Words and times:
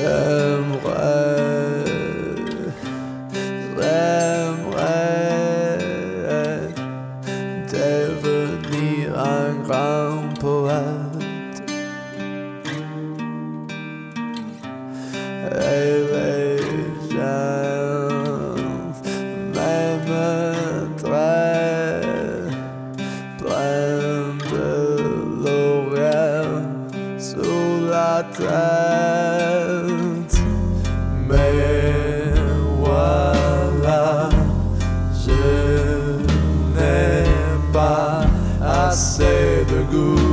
J'aimerais, 0.00 1.84
j'aimerais 3.76 4.98
devenir 7.72 9.18
un 9.18 9.50
grand 9.64 10.22
poète. 10.38 11.22
Et 15.50 15.92
les 16.12 16.58
gens 17.10 18.54
m'aimeraient 19.52 20.38
plein 23.38 24.22
de 24.52 24.70
l'oreille 25.42 26.68
sous 27.18 27.90
la 27.90 28.22
terre. 28.36 29.27
assez 38.88 39.66
de. 39.92 40.27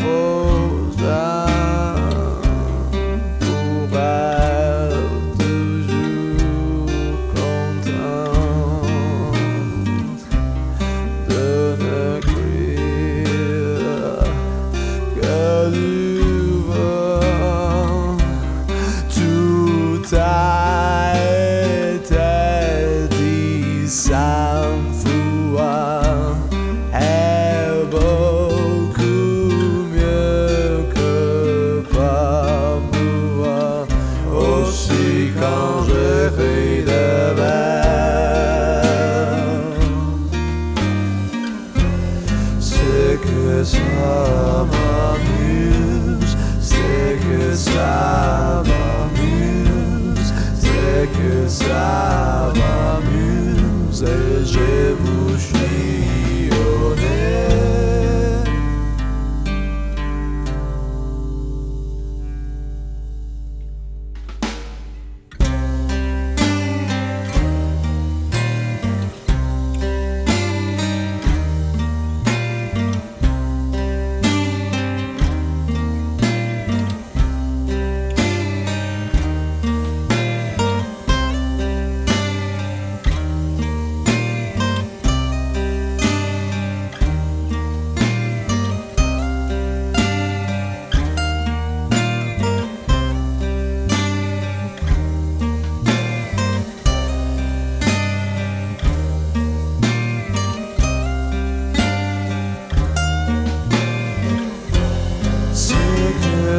Oh. 0.00 0.37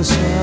person 0.02 0.39